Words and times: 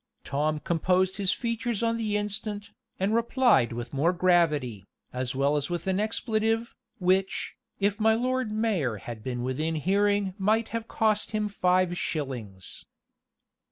Tom 0.23 0.57
composed 0.57 1.17
his 1.17 1.31
features 1.31 1.83
on 1.83 1.95
the 1.95 2.17
instant, 2.17 2.71
and 2.99 3.13
replied 3.13 3.71
with 3.71 3.93
more 3.93 4.11
gravity, 4.13 4.87
as 5.13 5.35
well 5.35 5.55
as 5.55 5.69
with 5.69 5.85
an 5.85 5.99
expletive, 5.99 6.75
which, 6.97 7.55
if 7.79 7.99
my 7.99 8.15
Lord 8.15 8.51
Mayor 8.51 8.95
had 8.97 9.21
been 9.23 9.43
within 9.43 9.75
hearing 9.75 10.33
might 10.39 10.69
have 10.69 10.87
cost 10.87 11.33
him 11.37 11.47
five 11.47 11.95
shillings. 11.99 12.83